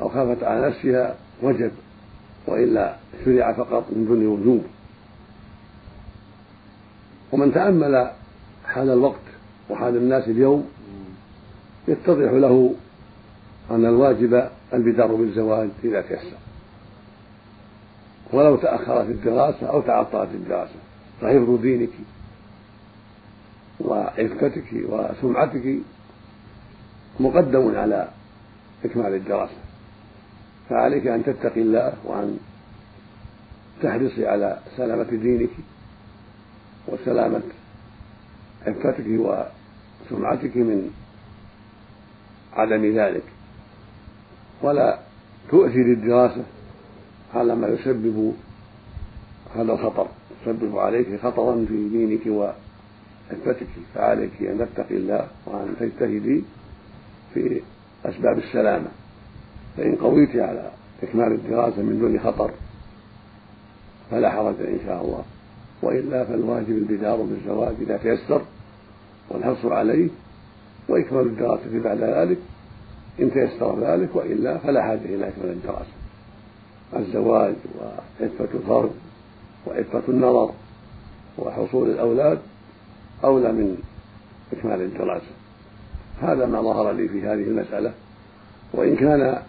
أو 0.00 0.08
خافت 0.08 0.42
على 0.42 0.66
نفسها 0.66 1.14
وجب 1.42 1.70
وإلا 2.46 2.96
شرع 3.24 3.52
فقط 3.52 3.84
من 3.92 4.06
دون 4.06 4.26
وجوب. 4.26 4.64
ومن 7.32 7.54
تأمل 7.54 8.10
حال 8.66 8.90
الوقت 8.90 9.20
وحال 9.70 9.96
الناس 9.96 10.28
اليوم 10.28 10.68
يتضح 11.88 12.32
له 12.32 12.74
أن 13.70 13.84
الواجب 13.86 14.48
البدار 14.72 15.14
بالزواج 15.14 15.68
إذا 15.84 16.00
تيسر. 16.00 16.36
ولو 18.32 18.56
تأخرت 18.56 19.08
الدراسة 19.08 19.66
أو 19.66 19.80
تعطلت 19.80 20.30
الدراسة 20.34 20.74
فحفظ 21.20 21.60
دينك 21.60 21.90
وعفتك 23.80 24.64
وسمعتك 24.72 25.78
مقدم 27.20 27.76
على 27.76 28.08
إكمال 28.84 29.14
الدراسة. 29.14 29.69
فعليك 30.70 31.06
أن 31.06 31.24
تتقي 31.24 31.60
الله 31.60 31.94
وأن 32.04 32.38
تحرصي 33.82 34.26
على 34.26 34.58
سلامة 34.76 35.10
دينك 35.10 35.50
وسلامة 36.88 37.42
عفتك 38.66 39.04
وسمعتك 39.08 40.56
من 40.56 40.90
عدم 42.52 42.98
ذلك. 42.98 43.22
ولا 44.62 44.98
تؤثر 45.50 45.80
الدراسة 45.80 46.44
على 47.34 47.56
ما 47.56 47.68
يسبب 47.68 48.34
هذا 49.54 49.72
الخطر. 49.72 50.08
يسبب 50.42 50.78
عليك 50.78 51.20
خطرا 51.20 51.64
في 51.68 51.88
دينك 51.88 52.26
وعفتك 52.26 53.66
فعليك 53.94 54.42
أن 54.42 54.58
تتقي 54.74 54.96
الله 54.96 55.28
وأن 55.46 55.76
تجتهدي 55.80 56.44
في 57.34 57.60
أسباب 58.04 58.38
السلامة. 58.38 58.99
فإن 59.76 59.94
قويت 59.94 60.36
على 60.36 60.70
إكمال 61.02 61.32
الدراسة 61.32 61.82
من 61.82 61.98
دون 61.98 62.20
خطر 62.20 62.50
فلا 64.10 64.30
حرج 64.30 64.54
إن 64.60 64.78
شاء 64.86 65.02
الله. 65.02 65.24
وإلا 65.82 66.24
فالواجب 66.24 66.70
البدار 66.70 67.16
بالزواج 67.16 67.74
إذا 67.80 67.96
تيسر 67.96 68.42
والحرص 69.28 69.64
عليه 69.64 70.08
وإكمال 70.88 71.26
الدراسة 71.26 71.80
بعد 71.84 71.98
ذلك. 71.98 72.38
إن 73.20 73.32
تيسر 73.32 73.80
ذلك 73.80 74.16
وإلا 74.16 74.58
فلا 74.58 74.82
حاجة 74.82 75.04
إلى 75.04 75.28
إكمال 75.28 75.50
الدراسة. 75.50 75.92
الزواج 76.96 77.54
وعفة 77.80 78.48
الفرد 78.54 78.90
وعفة 79.66 80.02
النظر 80.08 80.50
وحصول 81.38 81.90
الأولاد 81.90 82.38
أولى 83.24 83.52
من 83.52 83.76
إكمال 84.52 84.82
الدراسة. 84.82 85.32
هذا 86.22 86.46
ما 86.46 86.62
ظهر 86.62 86.92
لي 86.92 87.08
في 87.08 87.22
هذه 87.22 87.42
المسألة. 87.42 87.92
وإن 88.72 88.96
كان 88.96 89.42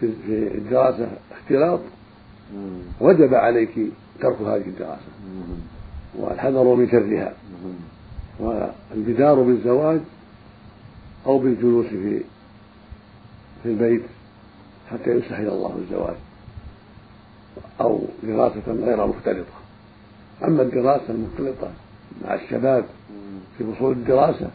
في 0.00 0.54
الدراسة 0.54 1.08
اختلاط 1.32 1.80
وجب 3.00 3.34
عليك 3.34 3.70
ترك 4.20 4.40
هذه 4.40 4.66
الدراسة. 4.66 5.08
والحذر 6.18 6.74
من 6.74 6.90
شرها. 6.90 7.32
والبدار 8.40 9.42
بالزواج 9.42 10.00
أو 11.26 11.38
بالجلوس 11.38 11.86
في 11.86 12.20
في 13.62 13.68
البيت 13.68 14.02
حتى 14.90 15.10
يستحيل 15.10 15.48
الله 15.48 15.76
الزواج. 15.78 16.16
أو 17.80 18.00
دراسة 18.22 18.62
غير 18.68 19.06
مختلطة. 19.06 19.58
أما 20.44 20.62
الدراسة 20.62 21.10
المختلطة 21.10 21.70
مع 22.24 22.34
الشباب 22.34 22.84
في 23.58 23.64
فصول 23.64 23.92
الدراسة 23.92 24.50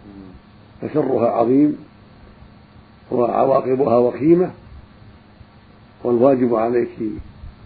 فشرها 0.81 1.29
عظيم 1.29 1.77
وعواقبها 3.11 3.97
وخيمة. 3.97 4.51
والواجب 6.03 6.55
عليك 6.55 6.89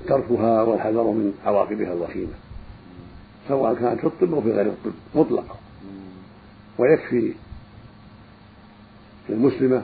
تركها 0.07 0.61
والحذر 0.61 1.03
من 1.03 1.33
عواقبها 1.45 1.93
الوخيمة 1.93 2.33
سواء 3.47 3.73
كانت 3.73 3.99
في 3.99 4.07
الطب 4.07 4.33
أو 4.33 4.41
في 4.41 4.51
غير 4.51 4.65
الطب 4.65 4.91
مطلقة 5.15 5.55
ويكفي 6.77 7.33
للمسلمة 9.29 9.81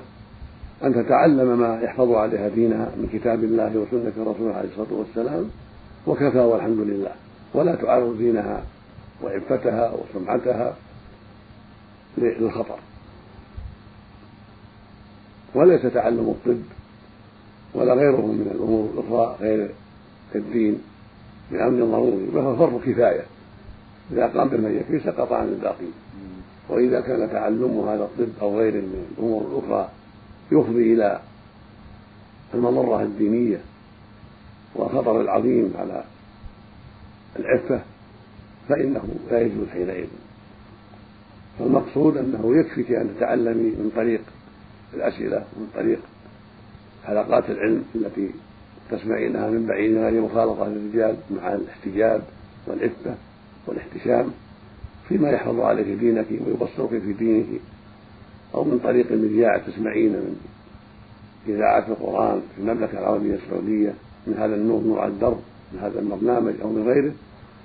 أن 0.84 0.94
تتعلم 0.94 1.60
ما 1.60 1.82
يحفظ 1.82 2.12
عليها 2.12 2.50
دينها 2.50 2.92
من 2.98 3.10
كتاب 3.14 3.44
الله 3.44 3.78
وسنة 3.78 4.32
رسوله 4.32 4.56
عليه 4.56 4.70
الصلاة 4.70 4.94
والسلام 4.94 5.50
وكفى 6.08 6.40
والحمد 6.40 6.78
لله. 6.78 7.12
ولا 7.54 7.76
تعرض 7.76 8.18
دينها 8.18 8.64
وعفتها 9.24 9.94
وسمعتها 9.94 10.76
للخطر. 12.18 12.80
وليس 15.56 15.82
تعلم 15.82 16.30
الطب 16.30 16.64
ولا 17.74 17.94
غيره 17.94 18.26
من 18.26 18.52
الأمور 18.56 18.90
الأخرى 18.94 19.38
غير 19.42 19.70
الدين 20.36 20.82
بامر 21.52 21.86
ضروري 21.86 22.28
وهو 22.34 22.56
فرض 22.56 22.82
كفاية. 22.82 23.24
إذا 24.12 24.28
قام 24.28 24.48
بما 24.48 24.70
يكفي 24.70 25.00
سقط 25.00 25.32
عن 25.32 25.48
الباقين 25.48 25.92
وإذا 26.70 27.02
كان 27.02 27.32
تعلم 27.32 27.80
هذا 27.88 28.04
الطب 28.04 28.42
أو 28.42 28.60
غيره 28.60 28.82
من 28.82 29.08
الأمور 29.12 29.42
الأخرى 29.42 29.90
يفضي 30.52 30.94
إلى 30.94 31.20
المضرة 32.54 33.02
الدينية 33.02 33.62
والخطر 34.76 35.22
العظيم 35.22 35.74
على 35.80 36.04
العفة 37.40 37.82
فإنه 38.70 39.04
لا 39.32 39.42
يجوز 39.42 39.68
حينئذ. 39.68 40.08
فالمقصود 41.60 42.18
أنه 42.18 42.60
يكفيك 42.60 42.92
ان 42.92 43.16
تتعلمي 43.18 43.70
من 43.70 43.92
طريق 43.96 44.22
الأسئلة 44.94 45.44
ومن 45.58 45.68
طريق 45.76 46.00
حلقات 47.06 47.50
العلم 47.50 47.84
التي 47.96 48.30
تسمعينها 48.92 49.50
من 49.50 49.66
بعيد 49.66 49.98
غير 49.98 50.22
مخالطة 50.22 50.68
للرجال 50.68 51.16
مع 51.32 51.54
الاحتجاب 51.54 52.22
والعفة 52.68 53.16
والاحتشام 53.68 54.32
فيما 55.10 55.30
يحفظ 55.30 55.60
عليك 55.60 55.88
دينك 55.88 56.26
ويبصرك 56.48 56.90
في 56.90 57.14
دينك 57.14 57.46
أو 58.56 58.64
من 58.64 58.80
طريق 58.84 59.12
المذياع 59.12 59.58
تسمعين 59.58 60.12
من 60.12 60.36
إذاعات 61.48 61.90
القرآن 61.90 62.42
في 62.56 62.62
المملكة 62.62 63.00
العربية 63.00 63.36
السعودية 63.36 63.94
من 64.28 64.34
هذا 64.34 64.56
النور 64.56 64.82
نور 64.84 65.00
على 65.00 65.12
الدرب 65.12 65.40
من 65.74 65.80
هذا 65.80 66.00
البرنامج 66.00 66.54
أو 66.62 66.70
من 66.70 66.84
غيره 66.88 67.12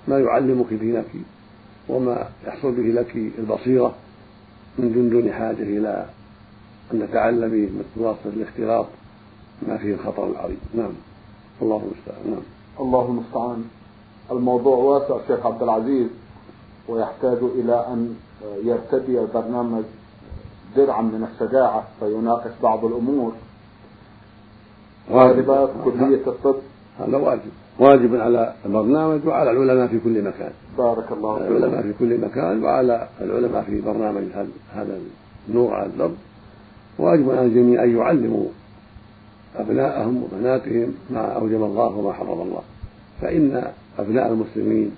ما 0.08 0.18
يعلمك 0.18 0.74
دينك 0.74 1.04
وما 1.88 2.28
يحصل 2.46 2.72
به 2.72 2.82
لك 2.82 3.16
البصيرة 3.38 3.94
من 4.78 5.10
دون 5.10 5.32
حاجة 5.32 5.62
إلى 5.62 6.06
أن 6.92 7.08
تتعلمي 7.08 7.68
بواسطة 7.96 8.28
الاختلاط 8.36 8.86
ما 9.68 9.76
فيه 9.76 9.94
الخطر 9.94 10.26
العظيم. 10.26 10.60
نعم. 10.74 10.92
الله 11.62 11.76
المستعان. 11.76 12.30
نعم. 12.30 12.42
الله 12.80 13.06
المستعان. 13.08 13.64
الموضوع 14.30 14.76
واسع 14.76 15.18
شيخ 15.26 15.46
عبد 15.46 15.62
العزيز 15.62 16.08
ويحتاج 16.88 17.38
إلى 17.42 17.86
أن 17.92 18.14
يرتدي 18.64 19.20
البرنامج 19.20 19.84
درعا 20.76 21.02
من 21.02 21.28
الشجاعة 21.32 21.84
فيناقش 22.00 22.50
بعض 22.62 22.84
الأمور. 22.84 23.32
واجبات 25.10 25.70
كلية 25.84 26.26
الطب. 26.26 26.56
هذا 26.98 27.16
واجب. 27.16 27.50
واجب 27.78 28.16
على 28.16 28.54
البرنامج 28.66 29.26
وعلى 29.26 29.50
العلماء 29.50 29.86
في 29.86 30.00
كل 30.00 30.22
مكان. 30.22 30.52
بارك 30.78 31.12
الله 31.12 31.38
فيك. 31.38 31.46
العلماء 31.46 31.82
في 31.82 31.92
كل 31.98 32.20
مكان 32.20 32.64
وعلى 32.64 33.08
العلماء 33.20 33.62
في 33.62 33.80
برنامج 33.80 34.22
هذا 34.74 34.98
النور 35.48 35.74
على 35.74 35.86
الدرب 35.86 36.14
واجب 36.98 37.30
على 37.30 37.46
الجميع 37.46 37.84
أن 37.84 37.96
يعلموا 37.96 38.46
أبناءهم 39.58 40.22
وبناتهم 40.22 40.94
ما 41.10 41.20
أوجب 41.20 41.62
الله 41.62 41.96
وما 41.96 42.12
حرم 42.12 42.40
الله. 42.40 42.62
فإن 43.20 43.72
أبناء 43.98 44.32
المسلمين 44.32 44.90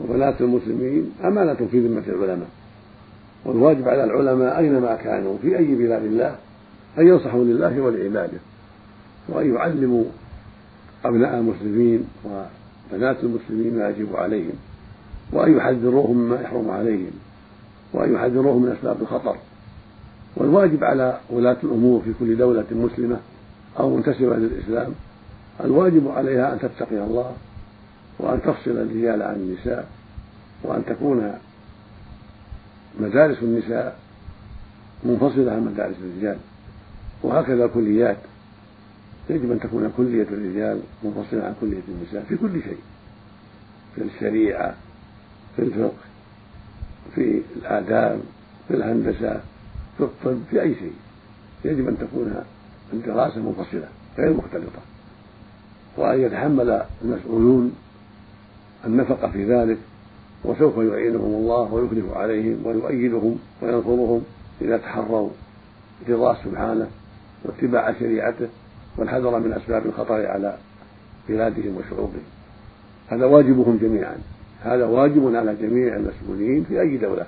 وبنات 0.00 0.40
المسلمين 0.40 1.12
أمانة 1.24 1.68
في 1.70 1.80
ذمة 1.80 2.02
العلماء. 2.08 2.48
والواجب 3.44 3.88
على 3.88 4.04
العلماء 4.04 4.58
أينما 4.58 4.96
كانوا 4.96 5.36
في 5.42 5.58
أي 5.58 5.74
بلاد 5.74 6.04
الله 6.04 6.36
أن 6.98 7.08
ينصحوا 7.08 7.44
لله 7.44 7.80
ولعباده 7.80 8.38
وأن 9.28 9.54
يعلموا 9.54 10.04
أبناء 11.04 11.38
المسلمين 11.38 12.04
وبنات 12.24 13.16
المسلمين 13.22 13.78
ما 13.78 13.88
يجب 13.88 14.16
عليهم 14.16 14.54
وأن 15.32 15.56
يحذروهم 15.56 16.16
مما 16.16 16.40
يحرم 16.40 16.70
عليهم 16.70 17.10
وأن 17.92 18.14
يحذروهم 18.14 18.62
من 18.62 18.76
أسباب 18.78 18.96
الخطر. 19.00 19.36
والواجب 20.36 20.84
على 20.84 21.18
ولاة 21.30 21.56
الأمور 21.64 22.00
في 22.04 22.12
كل 22.20 22.36
دولة 22.36 22.64
مسلمة 22.70 23.16
أو 23.78 23.96
منتسبة 23.96 24.36
للإسلام 24.36 24.92
الواجب 25.64 26.08
عليها 26.08 26.52
أن 26.52 26.58
تتقي 26.58 26.98
الله 26.98 27.36
وأن 28.18 28.42
تفصل 28.42 28.70
الرجال 28.70 29.22
عن 29.22 29.34
النساء 29.34 29.88
وأن 30.62 30.84
تكون 30.84 31.32
مدارس 33.00 33.42
النساء 33.42 33.98
منفصلة 35.04 35.52
عن 35.52 35.64
مدارس 35.64 35.96
الرجال. 36.04 36.36
وهكذا 37.22 37.64
الكليات 37.64 38.16
يجب 39.30 39.52
أن 39.52 39.60
تكون 39.60 39.92
كلية 39.96 40.26
الرجال 40.32 40.80
منفصلة 41.04 41.44
عن 41.44 41.54
كلية 41.60 41.82
النساء 41.88 42.24
في 42.28 42.36
كل 42.36 42.62
شيء 42.62 42.78
في 43.94 44.02
الشريعة 44.02 44.74
في 45.56 45.62
الفقه 45.62 45.92
في 47.14 47.42
الآداب 47.56 48.20
في 48.68 48.74
الهندسة 48.74 49.40
في 49.98 50.04
الطب 50.04 50.38
في 50.50 50.62
أي 50.62 50.74
شيء. 50.74 50.94
يجب 51.64 51.88
أن 51.88 51.98
تكون 51.98 52.44
الدراسة 52.92 53.40
منفصلة 53.40 53.88
غير 54.18 54.32
مختلطة. 54.32 54.80
وأن 55.96 56.20
يتحمل 56.20 56.82
المسؤولون 57.04 57.74
النفقة 58.86 59.30
في 59.30 59.54
ذلك 59.54 59.78
وسوف 60.44 60.76
يعينهم 60.76 61.34
الله 61.34 61.74
ويخلف 61.74 62.12
عليهم 62.12 62.66
ويؤيدهم 62.66 63.38
وينصرهم 63.62 64.22
إذا 64.60 64.76
تحروا 64.76 65.30
رضاه 66.08 66.36
سبحانه 66.44 66.88
واتباع 67.44 67.92
شريعته 67.92 68.48
والحذر 68.96 69.38
من 69.38 69.52
أسباب 69.52 69.86
الخطر 69.86 70.26
على 70.26 70.56
بلادهم 71.28 71.76
وشعوبهم. 71.76 72.22
هذا 73.08 73.24
واجبهم 73.24 73.76
جميعا. 73.76 74.16
هذا 74.62 74.84
واجب 74.84 75.36
على 75.36 75.54
جميع 75.54 75.96
المسؤولين 75.96 76.64
في 76.64 76.80
أي 76.80 76.96
دولة 76.96 77.26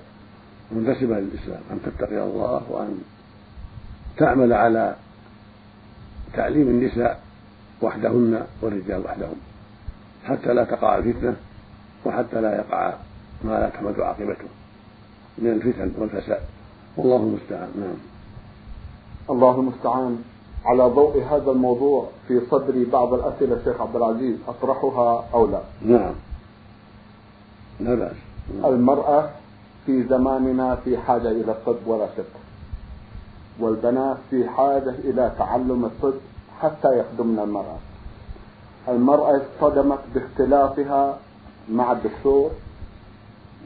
منتسبة 0.73 1.21
للإسلام 1.21 1.61
أن 1.71 1.79
تتقي 1.85 2.23
الله 2.23 2.63
وأن 2.71 2.99
تعمل 4.17 4.53
على 4.53 4.97
تعليم 6.35 6.69
النساء 6.69 7.21
وحدهن 7.83 8.47
والرجال 8.63 9.05
وحدهم 9.05 9.37
حتى 10.25 10.55
لا 10.55 10.65
تقع 10.65 10.99
الفتنة 10.99 11.37
وحتى 12.07 12.41
لا 12.41 12.57
يقع 12.57 12.95
ما 13.45 13.51
لا 13.51 13.69
تحمد 13.69 14.01
عاقبته 14.01 14.49
من 15.39 15.51
الفتن 15.53 15.93
والفساد. 15.99 16.41
والله 16.97 17.17
المستعان. 17.17 17.69
نعم. 17.81 17.97
الله 19.31 19.61
المستعان. 19.61 20.23
على 20.65 20.83
ضوء 20.83 21.23
هذا 21.23 21.51
الموضوع 21.51 22.09
في 22.29 22.41
صدري 22.51 22.85
بعض 22.85 23.15
الأسئلة 23.15 23.61
شيخ 23.65 23.81
عبد 23.81 23.97
العزيز 23.97 24.37
أطرحها 24.49 25.25
أو 25.35 25.47
لا؟ 25.47 25.61
نعم. 25.83 26.15
لا 27.81 27.95
بأس. 27.95 28.17
المرأة 28.65 29.31
في 29.87 30.03
زماننا 30.03 30.75
في 30.75 30.99
حاجة 30.99 31.31
إلى 31.31 31.53
الطب 31.53 31.87
ولا 31.87 32.07
شك. 32.17 32.25
والبنات 33.61 34.17
في 34.31 34.49
حاجة 34.49 34.95
إلى 35.05 35.33
تعلم 35.39 35.85
الطب 35.85 36.15
حتى 36.61 36.99
يخدمن 36.99 37.39
المرأة. 37.39 37.77
المرأة 38.89 39.41
اصطدمت 39.41 39.99
باختلافها 40.15 41.19
مع 41.73 41.93
الدكتور 41.93 42.51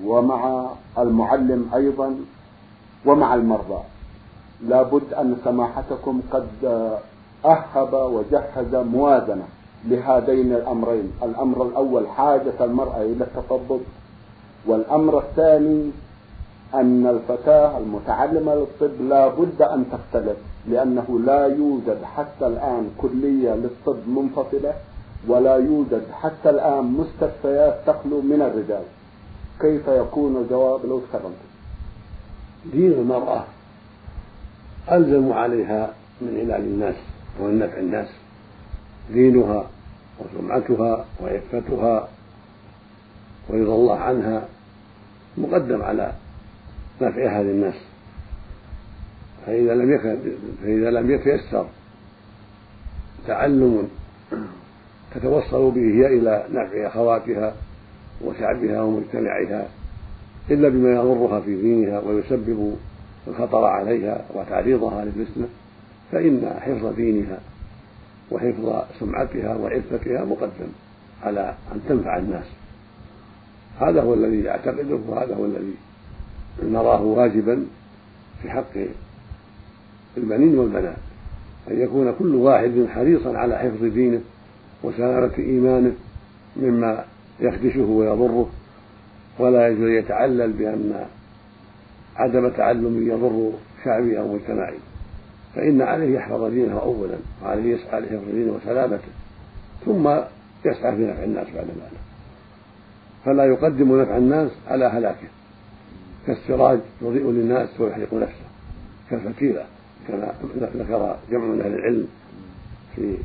ومع 0.04 0.66
المعلم 0.98 1.70
أيضا 1.74 2.16
ومع 3.06 3.34
المرضى. 3.34 3.80
لابد 4.66 5.14
أن 5.14 5.36
سماحتكم 5.44 6.20
قد 6.30 6.48
أهب 7.44 7.92
وجهز 7.92 8.74
موازنة 8.74 9.44
لهذين 9.84 10.52
الأمرين. 10.52 11.12
الأمر 11.22 11.62
الأول 11.66 12.08
حاجة 12.08 12.64
المرأة 12.64 13.02
إلى 13.02 13.24
التطبب 13.24 13.80
والأمر 14.66 15.18
الثاني 15.18 15.90
أن 16.74 17.06
الفتاة 17.06 17.78
المتعلمة 17.78 18.54
للطب 18.54 19.00
لا 19.08 19.28
بد 19.28 19.62
أن 19.62 19.84
تختلف 19.92 20.36
لأنه 20.68 21.20
لا 21.26 21.46
يوجد 21.46 21.98
حتى 22.16 22.46
الآن 22.46 22.90
كلية 22.98 23.54
للطب 23.54 24.08
منفصلة 24.08 24.72
ولا 25.28 25.56
يوجد 25.56 26.02
حتى 26.22 26.50
الآن 26.50 26.84
مستشفيات 26.84 27.78
تخلو 27.86 28.20
من 28.20 28.42
الرجال. 28.42 28.82
كيف 29.60 29.88
يكون 29.88 30.36
الجواب 30.36 30.86
لو 30.86 31.00
تكرمت 31.00 31.34
دين 32.72 32.92
المرأة 32.92 33.44
ألزم 34.92 35.32
عليها 35.32 35.90
من 36.20 36.38
علاج 36.40 36.60
الناس 36.64 36.94
ومن 37.40 37.58
نفع 37.58 37.78
الناس 37.78 38.08
دينها 39.12 39.66
وسمعتها 40.20 41.04
وعفتها 41.22 42.08
ورضا 43.48 43.74
الله 43.74 43.98
عنها 43.98 44.44
مقدم 45.38 45.82
على 45.82 46.12
نفع 47.00 47.40
هذه 47.40 47.50
الناس. 47.50 47.74
فإذا 49.46 49.74
لم 49.74 49.92
يكن 49.92 50.16
فإذا 50.62 50.90
لم 50.90 51.10
يتيسر 51.10 51.66
تعلم 53.26 53.88
تتوصل 55.14 55.70
به 55.70 55.80
هي 55.80 56.06
إلى 56.06 56.44
نفع 56.50 56.86
أخواتها 56.86 57.54
وشعبها 58.24 58.82
ومجتمعها 58.82 59.68
إلا 60.50 60.68
بما 60.68 60.92
يضرها 60.92 61.40
في 61.40 61.62
دينها 61.62 62.00
ويسبب 62.00 62.76
الخطر 63.28 63.64
عليها 63.64 64.24
وتعريضها 64.34 65.04
للفتنة 65.04 65.48
فإن 66.12 66.56
حفظ 66.60 66.94
دينها 66.96 67.38
وحفظ 68.30 68.82
سمعتها 69.00 69.56
وعفتها 69.56 70.24
مقدم 70.24 70.68
على 71.22 71.54
أن 71.72 71.80
تنفع 71.88 72.18
الناس. 72.18 72.46
هذا 73.80 74.02
هو 74.02 74.14
الذي 74.14 74.48
أعتقده 74.48 74.98
وهذا 75.08 75.34
هو 75.34 75.44
الذي 75.44 75.74
نراه 76.62 77.02
واجبا 77.02 77.66
في 78.42 78.50
حق 78.50 78.72
البنين 80.16 80.58
والبنات 80.58 80.96
أن 81.70 81.80
يكون 81.80 82.14
كل 82.18 82.34
واحد 82.34 82.86
حريصا 82.94 83.38
على 83.38 83.58
حفظ 83.58 83.84
دينه 83.84 84.20
وسلامة 84.82 85.32
إيمانه 85.38 85.92
مما 86.56 87.04
يخدشه 87.40 87.84
ويضره 87.84 88.50
ولا 89.38 89.68
يجوز 89.68 89.88
أن 89.88 89.94
يتعلل 89.94 90.52
بأن 90.52 91.06
عدم 92.16 92.48
تعلم 92.48 93.08
يضر 93.08 93.52
شعبه 93.84 94.18
أو 94.18 94.34
مجتمعه. 94.34 94.72
فإن 95.54 95.82
عليه 95.82 96.16
يحفظ 96.16 96.44
دينه 96.44 96.78
أولا 96.78 97.16
وعليه 97.42 97.74
يسعى 97.74 98.00
لحفظ 98.00 98.30
دينه 98.34 98.52
وسلامته 98.52 99.08
ثم 99.86 100.08
يسعى 100.64 100.96
في 100.96 101.02
نفع 101.02 101.24
الناس 101.24 101.46
بعد 101.54 101.64
ذلك. 101.64 102.00
فلا 103.24 103.44
يقدم 103.44 104.00
نفع 104.00 104.16
الناس 104.16 104.50
على 104.68 104.84
هلاكه. 104.84 105.28
كالسراج 106.26 106.80
يضيء 107.02 107.30
للناس 107.30 107.80
ويحرق 107.80 108.14
نفسه 108.14 108.44
كالفتيلة 109.10 109.64
كما 110.08 110.34
ذكر 110.56 111.16
جمع 111.30 111.44
من 111.44 111.60
أهل 111.60 111.74
العلم 111.74 112.08
في 112.96 113.16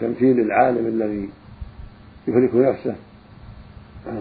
تمثيل 0.00 0.40
العالم 0.40 0.86
الذي 0.86 1.28
يهلك 2.28 2.54
نفسه 2.54 2.94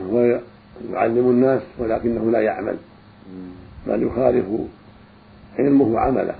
ويعلم 0.10 1.30
الناس 1.30 1.62
ولكنه 1.80 2.32
لا 2.32 2.40
يعمل 2.40 2.78
بل 3.88 4.04
يخالف 4.04 4.46
علمه 5.60 6.00
عمله 6.00 6.36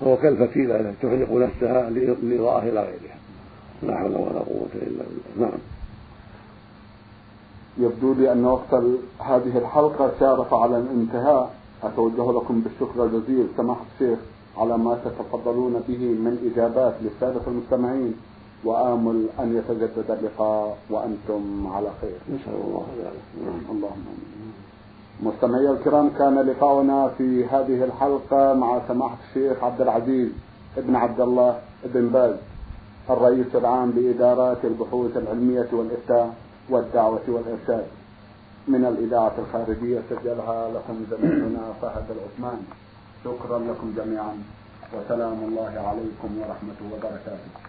فهو 0.00 0.16
كالفتيلة 0.16 0.80
التي 0.80 0.96
تحرق 1.02 1.32
نفسها 1.32 1.90
لإضاءة 1.90 2.62
إلى 2.62 2.80
غيرها. 2.80 3.18
لا 3.82 3.98
حول 3.98 4.10
ولا 4.10 4.38
قوة 4.38 4.68
إلا 4.74 5.04
بالله. 5.04 5.48
نعم. 5.48 5.58
يبدو 7.78 8.12
لي 8.14 8.32
أن 8.32 8.44
وقت 8.44 8.74
هذه 9.18 9.58
الحلقة 9.58 10.10
شارف 10.20 10.54
على 10.54 10.78
الانتهاء. 10.78 11.50
أتوجه 11.82 12.32
لكم 12.32 12.60
بالشكر 12.60 13.04
الجزيل. 13.04 13.46
سماحة 13.56 13.84
الشيخ 13.94 14.18
على 14.56 14.78
ما 14.78 14.98
تتفضلون 15.04 15.82
به 15.88 15.98
من 15.98 16.52
إجابات 16.52 16.94
للسادة 17.02 17.40
المستمعين. 17.46 18.14
وآمل 18.64 19.26
أن 19.40 19.56
يتجدد 19.56 20.10
اللقاء 20.10 20.78
وأنتم 20.90 21.66
على 21.66 21.88
خير. 22.00 22.18
نسأل 22.34 22.54
الله 22.66 22.86
ذلك 22.98 23.70
اللهم 23.70 24.04
مستمعي 25.22 25.70
الكرام 25.70 26.10
كان 26.18 26.38
لقاؤنا 26.38 27.08
في 27.08 27.44
هذه 27.44 27.84
الحلقة 27.84 28.54
مع 28.54 28.80
سماحة 28.88 29.16
الشيخ 29.28 29.64
عبد 29.64 29.80
العزيز 29.80 30.28
ابن 30.76 30.96
عبد 30.96 31.20
الله 31.20 31.58
ابن 31.84 32.08
باز 32.08 32.34
الرئيس 33.10 33.54
العام 33.54 33.90
لإدارات 33.90 34.64
البحوث 34.64 35.16
العلمية 35.16 35.68
والإفتاء. 35.72 36.34
والدعوة 36.70 37.22
والإرشاد. 37.28 37.86
من 38.68 38.84
الإذاعة 38.84 39.32
الخارجية 39.38 40.00
سجلها 40.10 40.70
لكم 40.70 41.06
زميلنا 41.10 41.72
فهد 41.82 42.04
العثمان. 42.10 42.62
شكرا 43.24 43.58
لكم 43.58 43.94
جميعا. 43.96 44.42
وسلام 44.94 45.44
الله 45.48 45.72
عليكم 45.88 46.38
ورحمة 46.38 46.92
وبركاته. 46.92 47.67